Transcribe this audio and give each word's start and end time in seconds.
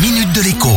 minute 0.00 0.32
de 0.32 0.42
l'écho. 0.42 0.68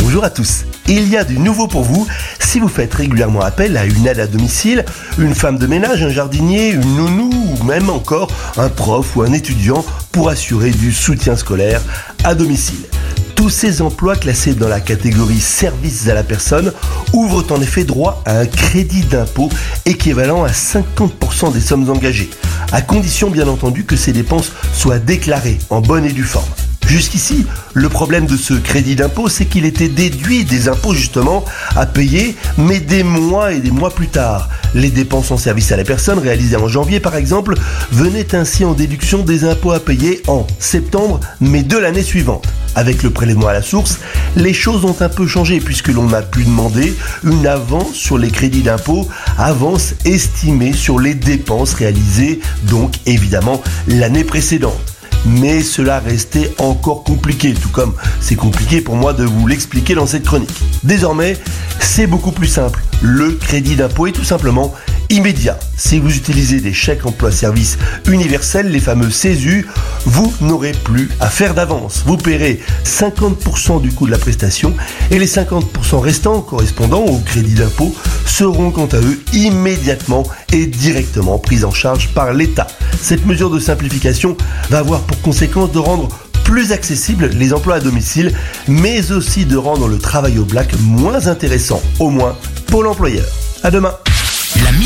Bonjour 0.00 0.24
à 0.24 0.30
tous. 0.30 0.64
Il 0.86 1.08
y 1.08 1.16
a 1.16 1.24
du 1.24 1.38
nouveau 1.38 1.66
pour 1.66 1.82
vous 1.82 2.06
si 2.40 2.58
vous 2.58 2.68
faites 2.68 2.94
régulièrement 2.94 3.42
appel 3.42 3.76
à 3.76 3.84
une 3.84 4.06
aide 4.06 4.20
à 4.20 4.26
domicile, 4.26 4.84
une 5.18 5.34
femme 5.34 5.58
de 5.58 5.66
ménage, 5.66 6.02
un 6.02 6.08
jardinier, 6.08 6.70
une 6.70 6.96
nounou 6.96 7.30
ou 7.30 7.64
même 7.64 7.90
encore 7.90 8.30
un 8.56 8.70
prof 8.70 9.14
ou 9.16 9.22
un 9.22 9.32
étudiant 9.32 9.84
pour 10.10 10.30
assurer 10.30 10.70
du 10.70 10.92
soutien 10.92 11.36
scolaire 11.36 11.82
à 12.24 12.34
domicile. 12.34 12.86
Tous 13.34 13.50
ces 13.50 13.82
emplois 13.82 14.16
classés 14.16 14.54
dans 14.54 14.68
la 14.68 14.80
catégorie 14.80 15.40
services 15.40 16.08
à 16.08 16.14
la 16.14 16.24
personne 16.24 16.72
ouvrent 17.12 17.44
en 17.52 17.60
effet 17.60 17.84
droit 17.84 18.22
à 18.24 18.38
un 18.38 18.46
crédit 18.46 19.02
d'impôt 19.02 19.50
équivalent 19.84 20.44
à 20.44 20.50
50% 20.50 21.52
des 21.52 21.60
sommes 21.60 21.90
engagées, 21.90 22.30
à 22.72 22.80
condition 22.80 23.28
bien 23.28 23.48
entendu 23.48 23.84
que 23.84 23.96
ces 23.96 24.12
dépenses 24.12 24.52
soient 24.72 24.98
déclarées 24.98 25.58
en 25.68 25.82
bonne 25.82 26.06
et 26.06 26.12
due 26.12 26.24
forme. 26.24 26.48
Jusqu'ici, 26.88 27.44
le 27.74 27.90
problème 27.90 28.24
de 28.24 28.38
ce 28.38 28.54
crédit 28.54 28.96
d'impôt, 28.96 29.28
c'est 29.28 29.44
qu'il 29.44 29.66
était 29.66 29.90
déduit 29.90 30.44
des 30.44 30.68
impôts 30.70 30.94
justement 30.94 31.44
à 31.76 31.84
payer, 31.84 32.34
mais 32.56 32.80
des 32.80 33.02
mois 33.02 33.52
et 33.52 33.60
des 33.60 33.70
mois 33.70 33.90
plus 33.90 34.08
tard. 34.08 34.48
Les 34.74 34.88
dépenses 34.88 35.30
en 35.30 35.36
service 35.36 35.70
à 35.70 35.76
la 35.76 35.84
personne 35.84 36.18
réalisées 36.18 36.56
en 36.56 36.66
janvier 36.66 36.98
par 36.98 37.14
exemple 37.14 37.56
venaient 37.92 38.34
ainsi 38.34 38.64
en 38.64 38.72
déduction 38.72 39.22
des 39.22 39.44
impôts 39.44 39.72
à 39.72 39.80
payer 39.80 40.22
en 40.28 40.46
septembre, 40.58 41.20
mais 41.42 41.62
de 41.62 41.76
l'année 41.76 42.02
suivante. 42.02 42.46
Avec 42.74 43.02
le 43.02 43.10
prélèvement 43.10 43.48
à 43.48 43.52
la 43.52 43.62
source, 43.62 43.98
les 44.34 44.54
choses 44.54 44.86
ont 44.86 44.96
un 45.00 45.10
peu 45.10 45.26
changé 45.26 45.60
puisque 45.60 45.88
l'on 45.88 46.10
a 46.14 46.22
pu 46.22 46.42
demander 46.42 46.94
une 47.22 47.46
avance 47.46 47.92
sur 47.92 48.16
les 48.16 48.30
crédits 48.30 48.62
d'impôt, 48.62 49.06
avance 49.36 49.92
estimée 50.06 50.72
sur 50.72 50.98
les 50.98 51.14
dépenses 51.14 51.74
réalisées 51.74 52.40
donc 52.62 52.94
évidemment 53.04 53.62
l'année 53.88 54.24
précédente 54.24 54.97
mais 55.26 55.62
cela 55.62 55.98
restait 55.98 56.52
encore 56.58 57.04
compliqué, 57.04 57.54
tout 57.54 57.68
comme 57.68 57.94
c'est 58.20 58.36
compliqué 58.36 58.80
pour 58.80 58.96
moi 58.96 59.12
de 59.12 59.24
vous 59.24 59.46
l'expliquer 59.46 59.94
dans 59.94 60.06
cette 60.06 60.24
chronique. 60.24 60.50
Désormais, 60.84 61.36
c'est 61.80 62.06
beaucoup 62.06 62.32
plus 62.32 62.46
simple. 62.46 62.82
Le 63.02 63.32
crédit 63.32 63.76
d'impôt 63.76 64.06
est 64.06 64.12
tout 64.12 64.24
simplement 64.24 64.74
immédiat. 65.10 65.58
Si 65.76 65.98
vous 65.98 66.14
utilisez 66.14 66.60
des 66.60 66.72
chèques 66.72 67.06
emploi-service 67.06 67.78
universels, 68.08 68.70
les 68.70 68.80
fameux 68.80 69.10
CESU, 69.10 69.66
vous 70.04 70.32
n'aurez 70.40 70.72
plus 70.72 71.08
à 71.20 71.28
faire 71.28 71.54
d'avance. 71.54 72.02
Vous 72.06 72.16
paierez 72.16 72.60
50% 72.84 73.80
du 73.80 73.92
coût 73.92 74.06
de 74.06 74.10
la 74.10 74.18
prestation 74.18 74.74
et 75.10 75.18
les 75.18 75.26
50% 75.26 75.98
restants 75.98 76.40
correspondant 76.40 77.04
au 77.04 77.18
crédit 77.18 77.54
d'impôt 77.54 77.94
seront 78.26 78.70
quant 78.70 78.86
à 78.86 78.98
eux 78.98 79.20
immédiatement 79.32 80.24
et 80.52 80.66
directement 80.66 81.38
pris 81.38 81.64
en 81.64 81.70
charge 81.70 82.08
par 82.08 82.32
l'État. 82.32 82.66
Cette 83.00 83.26
mesure 83.26 83.50
de 83.50 83.58
simplification 83.58 84.36
va 84.70 84.78
avoir 84.78 85.00
pour 85.00 85.20
conséquence 85.22 85.72
de 85.72 85.78
rendre 85.78 86.08
plus 86.44 86.72
accessibles 86.72 87.30
les 87.34 87.52
emplois 87.52 87.74
à 87.74 87.80
domicile, 87.80 88.32
mais 88.68 89.12
aussi 89.12 89.44
de 89.44 89.56
rendre 89.56 89.86
le 89.86 89.98
travail 89.98 90.38
au 90.38 90.44
black 90.44 90.72
moins 90.80 91.26
intéressant, 91.26 91.82
au 91.98 92.08
moins 92.08 92.36
pour 92.68 92.82
l'employeur. 92.82 93.26
À 93.62 93.70
demain. 93.70 93.92